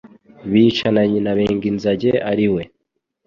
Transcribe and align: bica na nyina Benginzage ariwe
bica 0.51 0.87
na 0.95 1.03
nyina 1.11 1.31
Benginzage 1.37 2.11
ariwe 2.31 2.63